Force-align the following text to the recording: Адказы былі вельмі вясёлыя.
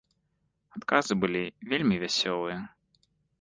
Адказы 0.79 1.13
былі 1.25 1.43
вельмі 1.75 1.95
вясёлыя. 2.05 2.59